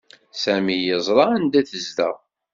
[0.43, 2.15] Sami yeẓra anda i tezdeɣ.